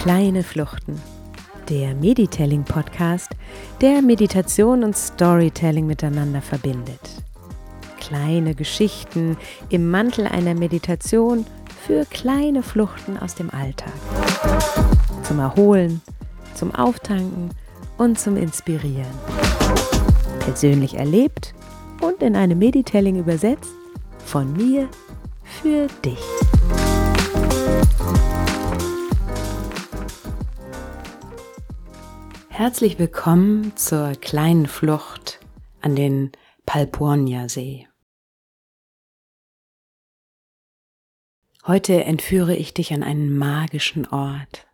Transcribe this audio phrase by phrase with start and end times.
[0.00, 0.98] Kleine Fluchten,
[1.68, 3.28] der Meditelling-Podcast,
[3.82, 7.22] der Meditation und Storytelling miteinander verbindet.
[7.98, 9.36] Kleine Geschichten
[9.68, 11.44] im Mantel einer Meditation
[11.86, 13.92] für kleine Fluchten aus dem Alltag.
[15.22, 16.00] Zum Erholen,
[16.54, 17.50] zum Auftanken
[17.98, 19.12] und zum Inspirieren.
[20.38, 21.52] Persönlich erlebt
[22.00, 23.74] und in eine Meditelling übersetzt
[24.24, 24.88] von mir
[25.44, 26.39] für dich.
[32.60, 35.40] Herzlich willkommen zur kleinen Flucht
[35.80, 36.30] an den
[36.66, 37.88] Palpurnia-See.
[41.66, 44.68] Heute entführe ich dich an einen magischen Ort.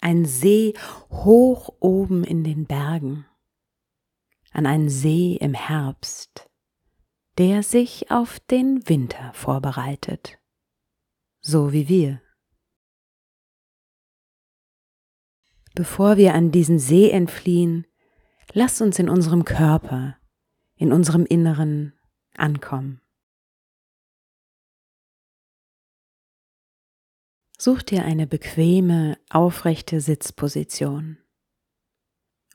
[0.00, 0.74] Ein See
[1.10, 3.26] hoch oben in den Bergen.
[4.52, 6.48] An einen See im Herbst,
[7.36, 10.38] der sich auf den Winter vorbereitet.
[11.40, 12.23] So wie wir.
[15.74, 17.84] Bevor wir an diesen See entfliehen,
[18.52, 20.16] lasst uns in unserem Körper,
[20.76, 21.92] in unserem Inneren
[22.36, 23.00] ankommen.
[27.58, 31.18] Such dir eine bequeme, aufrechte Sitzposition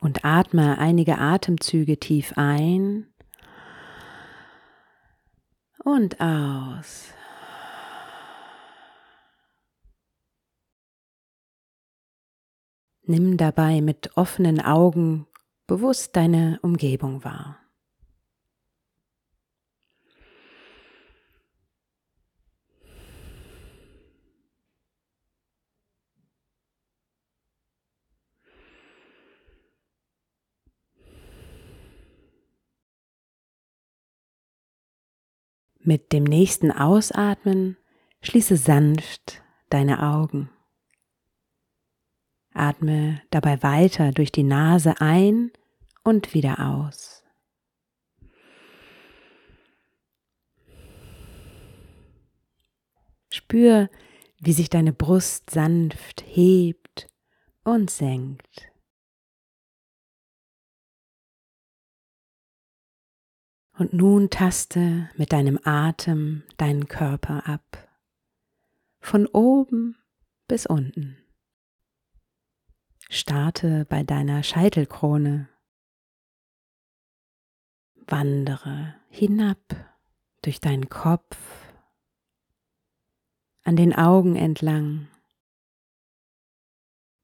[0.00, 3.06] und atme einige Atemzüge tief ein
[5.84, 7.15] und aus.
[13.08, 15.28] Nimm dabei mit offenen Augen
[15.68, 17.60] bewusst deine Umgebung wahr.
[35.78, 37.76] Mit dem nächsten Ausatmen
[38.20, 40.50] schließe sanft deine Augen.
[42.56, 45.50] Atme dabei weiter durch die Nase ein
[46.02, 47.24] und wieder aus.
[53.32, 53.90] Spür,
[54.38, 57.08] wie sich deine Brust sanft hebt
[57.64, 58.72] und senkt.
[63.78, 67.88] Und nun taste mit deinem Atem deinen Körper ab,
[69.00, 69.98] von oben
[70.48, 71.25] bis unten.
[73.08, 75.48] Starte bei deiner Scheitelkrone.
[77.94, 79.58] Wandere hinab
[80.42, 81.36] durch deinen Kopf,
[83.62, 85.08] an den Augen entlang,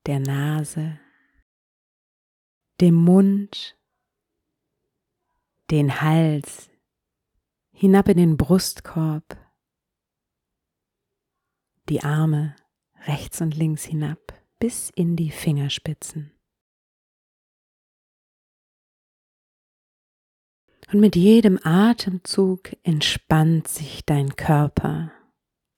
[0.07, 0.99] der Nase,
[2.81, 3.79] dem Mund,
[5.71, 6.69] den Hals,
[7.73, 9.37] hinab in den Brustkorb,
[11.89, 12.57] die Arme
[13.07, 16.31] rechts und links hinab bis in die Fingerspitzen.
[20.93, 25.11] Und mit jedem Atemzug entspannt sich dein Körper,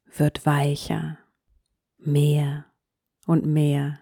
[0.04, 1.18] wird weicher,
[1.96, 2.66] mehr
[3.26, 4.00] und mehr.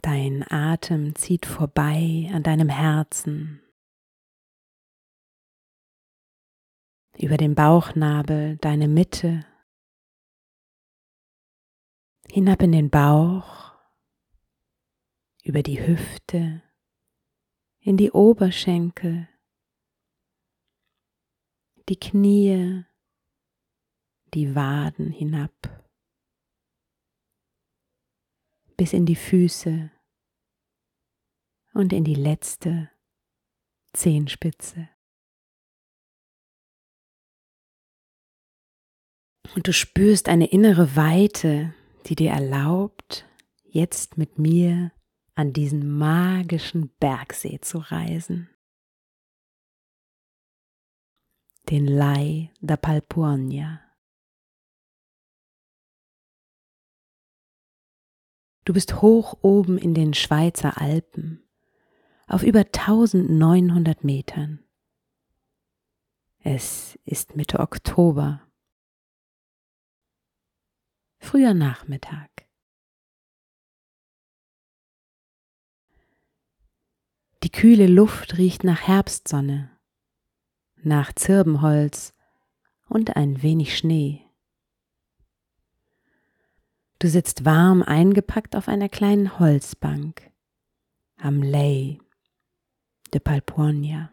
[0.00, 3.60] Dein Atem zieht vorbei an deinem Herzen,
[7.18, 9.44] über den Bauchnabel, deine Mitte
[12.30, 13.74] hinab in den Bauch,
[15.42, 16.62] über die Hüfte,
[17.80, 19.28] in die Oberschenkel,
[21.88, 22.84] die Knie,
[24.34, 25.86] die Waden hinab,
[28.76, 29.90] bis in die Füße
[31.72, 32.90] und in die letzte
[33.94, 34.88] Zehenspitze.
[39.54, 41.74] Und du spürst eine innere Weite,
[42.08, 43.26] die dir erlaubt,
[43.64, 44.92] jetzt mit mir
[45.34, 48.48] an diesen magischen Bergsee zu reisen.
[51.68, 53.80] Den Lai da Palpurnia.
[58.64, 61.46] Du bist hoch oben in den Schweizer Alpen,
[62.26, 64.64] auf über 1900 Metern.
[66.38, 68.47] Es ist Mitte Oktober
[71.18, 72.30] früher Nachmittag.
[77.42, 79.70] Die kühle Luft riecht nach Herbstsonne,
[80.76, 82.12] nach Zirbenholz
[82.88, 84.24] und ein wenig Schnee.
[86.98, 90.32] Du sitzt warm eingepackt auf einer kleinen Holzbank
[91.16, 92.00] am Ley
[93.12, 94.12] de Palpurnia,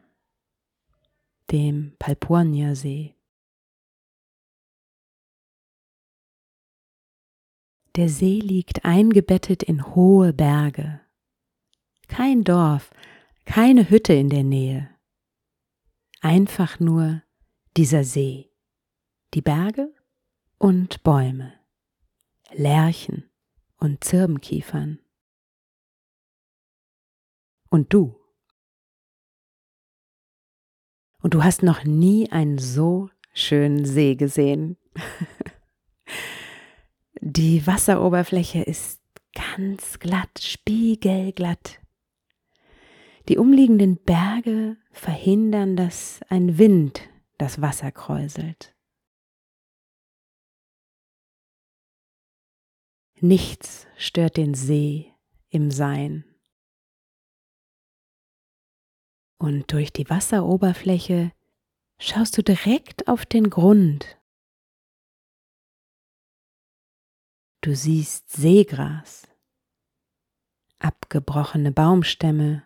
[1.52, 3.16] dem Palpurnia-See.
[7.96, 11.00] Der See liegt eingebettet in hohe Berge.
[12.10, 12.92] Kein Dorf,
[13.46, 14.90] keine Hütte in der Nähe.
[16.20, 17.24] Einfach nur
[17.78, 18.52] dieser See,
[19.34, 19.94] die Berge
[20.58, 21.54] und Bäume,
[22.52, 23.30] Lärchen
[23.78, 25.00] und Zirbenkiefern.
[27.70, 28.20] Und du.
[31.22, 34.78] Und du hast noch nie einen so schönen See gesehen.
[37.36, 39.02] Die Wasseroberfläche ist
[39.34, 41.82] ganz glatt, spiegelglatt.
[43.28, 47.02] Die umliegenden Berge verhindern, dass ein Wind
[47.38, 48.74] das Wasser kräuselt.
[53.20, 55.14] Nichts stört den See
[55.50, 56.24] im Sein.
[59.38, 61.34] Und durch die Wasseroberfläche
[62.00, 64.15] schaust du direkt auf den Grund.
[67.66, 69.28] Du siehst Seegras,
[70.78, 72.62] abgebrochene Baumstämme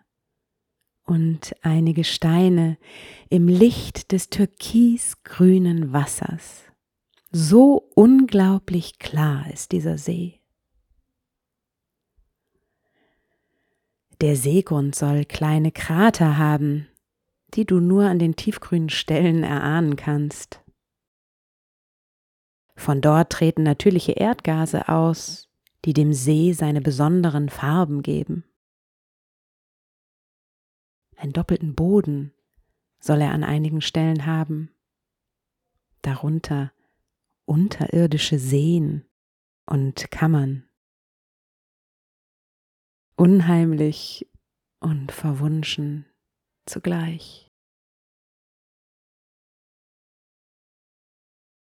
[1.04, 2.76] und einige Steine
[3.30, 6.64] im Licht des türkisgrünen Wassers.
[7.32, 10.42] So unglaublich klar ist dieser See.
[14.20, 16.88] Der Seegrund soll kleine Krater haben,
[17.54, 20.60] die du nur an den tiefgrünen Stellen erahnen kannst.
[22.80, 25.50] Von dort treten natürliche Erdgase aus,
[25.84, 28.42] die dem See seine besonderen Farben geben.
[31.14, 32.32] Einen doppelten Boden
[32.98, 34.74] soll er an einigen Stellen haben,
[36.00, 36.72] darunter
[37.44, 39.04] unterirdische Seen
[39.66, 40.66] und Kammern.
[43.14, 44.26] Unheimlich
[44.78, 46.06] und verwunschen
[46.64, 47.49] zugleich.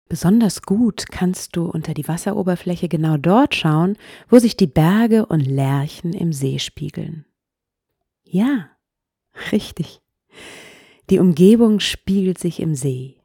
[0.08, 3.96] Besonders gut kannst du unter die Wasseroberfläche genau dort schauen,
[4.28, 7.24] wo sich die Berge und Lärchen im See spiegeln.
[8.22, 8.70] Ja,
[9.50, 10.00] richtig.
[11.10, 13.20] Die Umgebung spiegelt sich im See.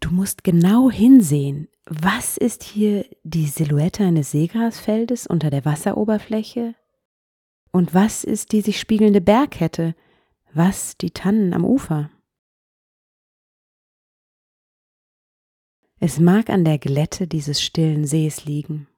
[0.00, 6.74] Du musst genau hinsehen, was ist hier die Silhouette eines Seegrasfeldes unter der Wasseroberfläche
[7.70, 9.94] und was ist die sich spiegelnde Bergkette,
[10.52, 12.10] was die Tannen am Ufer.
[16.02, 18.88] Es mag an der Glätte dieses stillen Sees liegen.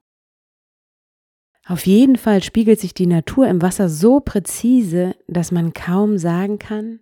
[1.65, 6.59] Auf jeden Fall spiegelt sich die Natur im Wasser so präzise, dass man kaum sagen
[6.59, 7.01] kann,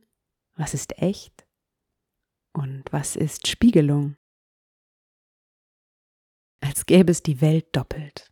[0.56, 1.46] was ist echt
[2.54, 4.18] und was ist Spiegelung.
[6.62, 8.32] Als gäbe es die Welt doppelt.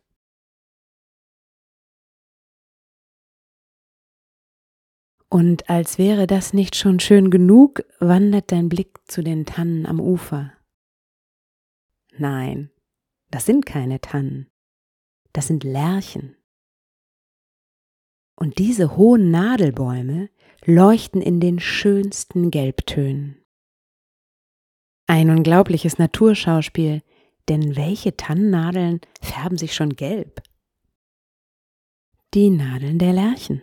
[5.28, 10.00] Und als wäre das nicht schon schön genug, wandert dein Blick zu den Tannen am
[10.00, 10.52] Ufer.
[12.18, 12.70] Nein,
[13.30, 14.50] das sind keine Tannen,
[15.32, 16.36] das sind Lärchen.
[18.36, 20.30] Und diese hohen Nadelbäume
[20.64, 23.36] leuchten in den schönsten Gelbtönen.
[25.06, 27.02] Ein unglaubliches Naturschauspiel,
[27.48, 30.42] denn welche Tannennadeln färben sich schon gelb?
[32.32, 33.60] Die Nadeln der Lärchen.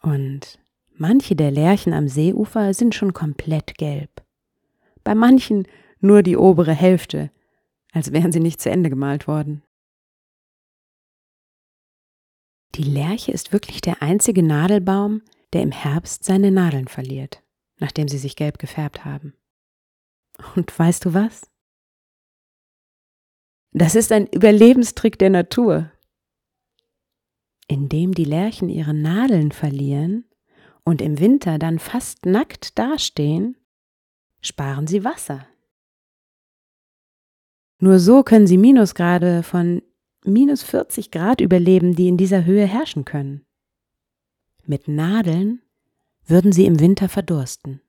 [0.00, 0.58] Und
[0.94, 4.24] manche der Lärchen am Seeufer sind schon komplett gelb.
[5.04, 5.66] Bei manchen
[6.00, 7.30] nur die obere Hälfte,
[7.92, 9.62] als wären sie nicht zu Ende gemalt worden.
[12.74, 15.22] Die Lerche ist wirklich der einzige Nadelbaum,
[15.52, 17.42] der im Herbst seine Nadeln verliert,
[17.78, 19.32] nachdem sie sich gelb gefärbt haben.
[20.54, 21.50] Und weißt du was?
[23.72, 25.90] Das ist ein Überlebenstrick der Natur.
[27.68, 30.24] Indem die Lerchen ihre Nadeln verlieren
[30.84, 33.56] und im Winter dann fast nackt dastehen,
[34.40, 35.46] sparen sie Wasser.
[37.78, 39.82] Nur so können sie Minusgrade von
[40.24, 43.44] minus 40 Grad überleben, die in dieser Höhe herrschen können.
[44.64, 45.62] Mit Nadeln
[46.26, 47.80] würden sie im Winter verdursten.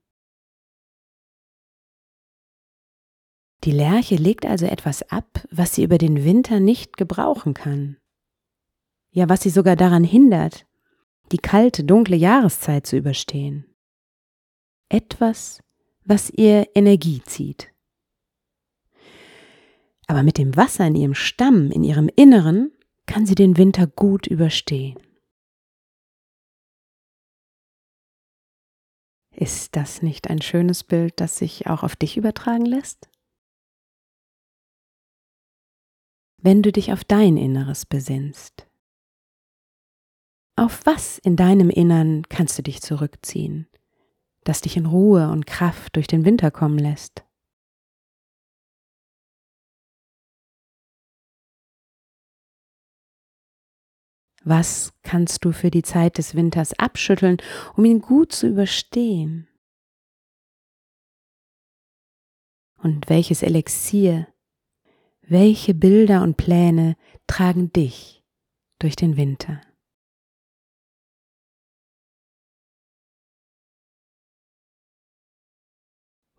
[3.63, 7.97] Die Lerche legt also etwas ab, was sie über den Winter nicht gebrauchen kann.
[9.11, 10.67] Ja, was sie sogar daran hindert,
[11.31, 13.65] die kalte, dunkle Jahreszeit zu überstehen.
[14.89, 15.61] Etwas,
[16.05, 17.73] was ihr Energie zieht.
[20.07, 22.71] Aber mit dem Wasser in ihrem Stamm, in ihrem Inneren,
[23.05, 24.97] kann sie den Winter gut überstehen.
[29.35, 33.07] Ist das nicht ein schönes Bild, das sich auch auf dich übertragen lässt?
[36.41, 38.67] Wenn du dich auf dein Inneres besinnst,
[40.55, 43.67] auf was in deinem Innern kannst du dich zurückziehen,
[44.43, 47.26] das dich in Ruhe und Kraft durch den Winter kommen lässt?
[54.49, 57.35] Was kannst du für die Zeit des Winters abschütteln,
[57.75, 59.49] um ihn gut zu überstehen?
[62.77, 64.33] Und welches Elixier,
[65.19, 66.95] welche Bilder und Pläne
[67.27, 68.23] tragen dich
[68.79, 69.59] durch den Winter?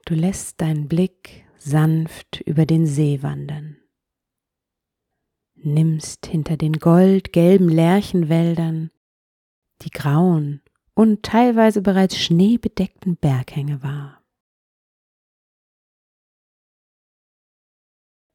[0.06, 3.76] Du lässt deinen Blick sanft über den See wandern,
[5.62, 8.90] nimmst hinter den goldgelben Lärchenwäldern
[9.82, 10.62] die grauen
[10.94, 14.22] und teilweise bereits schneebedeckten Berghänge wahr.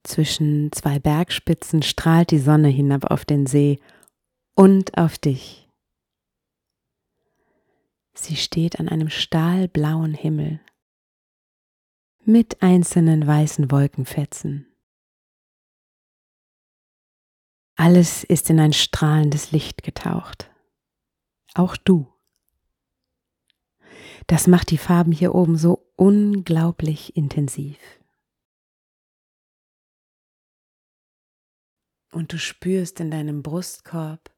[0.04, 3.80] Zwischen zwei Bergspitzen strahlt die Sonne hinab auf den See
[4.56, 5.70] und auf dich.
[8.14, 10.60] Sie steht an einem stahlblauen Himmel
[12.26, 14.73] mit einzelnen weißen Wolkenfetzen.
[17.76, 20.52] Alles ist in ein strahlendes Licht getaucht.
[21.56, 22.12] Auch du.
[24.28, 27.78] Das macht die Farben hier oben so unglaublich intensiv.
[32.12, 34.32] Und du spürst in deinem Brustkorb,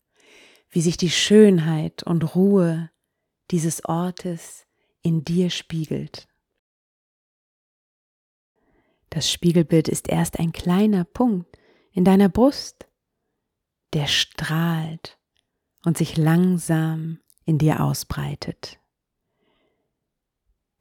[0.69, 2.89] wie sich die Schönheit und Ruhe
[3.51, 4.65] dieses Ortes
[5.01, 6.27] in dir spiegelt.
[9.09, 11.57] Das Spiegelbild ist erst ein kleiner Punkt
[11.91, 12.87] in deiner Brust,
[13.95, 15.17] der strahlt
[15.85, 18.77] und sich langsam in dir ausbreitet,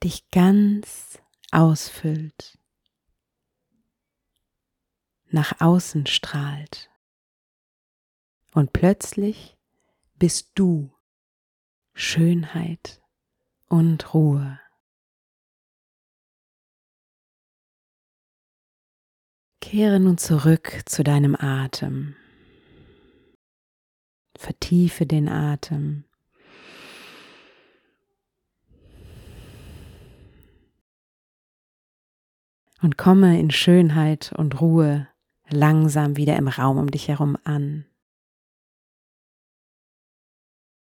[0.02, 1.20] dich ganz
[1.52, 2.58] ausfüllt,
[5.28, 6.90] nach außen strahlt.
[8.52, 9.56] Und plötzlich
[10.16, 10.92] bist du
[11.92, 13.00] Schönheit
[13.68, 14.58] und Ruhe.
[19.60, 22.16] Kehre nun zurück zu deinem Atem.
[24.44, 26.04] Vertiefe den Atem.
[32.82, 35.08] Und komme in Schönheit und Ruhe
[35.48, 37.86] langsam wieder im Raum um dich herum an.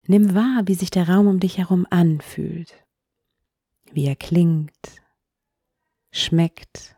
[0.07, 2.85] Nimm wahr, wie sich der Raum um dich herum anfühlt,
[3.93, 5.01] wie er klingt,
[6.11, 6.97] schmeckt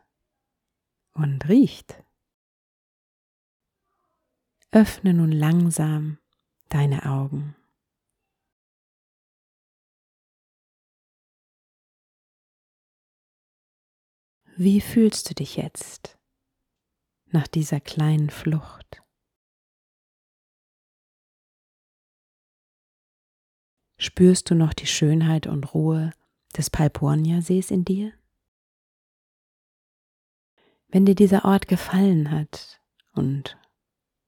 [1.12, 2.02] und riecht.
[4.72, 6.19] Öffne nun langsam
[6.70, 7.54] deine Augen.
[14.56, 16.18] Wie fühlst du dich jetzt
[17.26, 19.02] nach dieser kleinen Flucht?
[23.96, 26.12] Spürst du noch die Schönheit und Ruhe
[26.56, 28.12] des Palpuania-Sees in dir?
[30.88, 33.58] Wenn dir dieser Ort gefallen hat und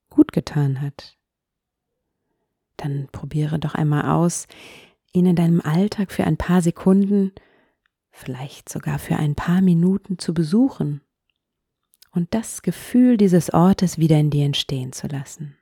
[0.09, 1.19] gut getan hat,
[2.83, 4.47] dann probiere doch einmal aus,
[5.13, 7.33] ihn in deinem Alltag für ein paar Sekunden,
[8.11, 11.03] vielleicht sogar für ein paar Minuten zu besuchen
[12.13, 15.57] und das Gefühl dieses Ortes wieder in dir entstehen zu lassen.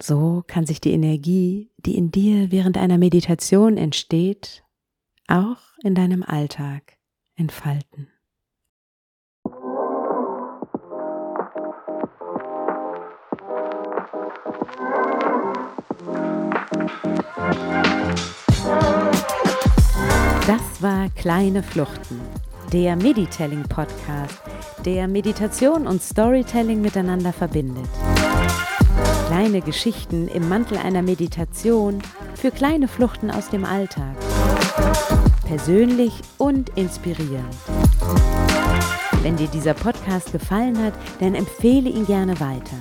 [0.00, 4.62] So kann sich die Energie, die in dir während einer Meditation entsteht,
[5.26, 6.98] auch in deinem Alltag
[7.34, 8.08] entfalten.
[20.46, 22.20] Das war Kleine Fluchten,
[22.72, 24.42] der Meditelling Podcast,
[24.84, 27.88] der Meditation und Storytelling miteinander verbindet.
[29.28, 32.00] Kleine Geschichten im Mantel einer Meditation
[32.34, 34.14] für kleine Fluchten aus dem Alltag
[35.46, 37.54] persönlich und inspirierend.
[39.22, 42.76] Wenn dir dieser Podcast gefallen hat, dann empfehle ihn gerne weiter.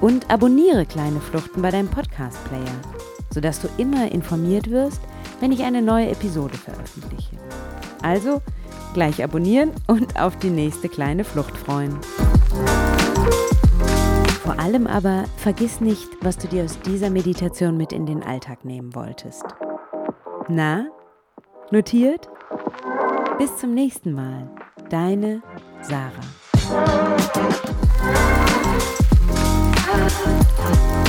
[0.00, 2.80] Und abonniere Kleine Fluchten bei deinem Podcast-Player,
[3.30, 5.00] sodass du immer informiert wirst,
[5.40, 7.36] wenn ich eine neue Episode veröffentliche.
[8.02, 8.40] Also
[8.94, 11.98] gleich abonnieren und auf die nächste kleine Flucht freuen.
[14.42, 18.64] Vor allem aber vergiss nicht, was du dir aus dieser Meditation mit in den Alltag
[18.64, 19.44] nehmen wolltest.
[20.48, 20.86] Na,
[21.72, 22.28] Notiert?
[23.38, 24.50] Bis zum nächsten Mal.
[24.88, 25.40] Deine
[25.82, 26.10] Sarah.
[30.10, 30.99] Thank you.